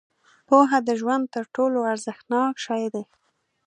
•پوهه 0.47 0.79
د 0.87 0.89
ژوند 1.01 1.25
تر 1.35 1.45
ټولو 1.55 1.79
ارزښتناک 1.91 2.53
شی 2.65 2.83
دی. 2.93 3.03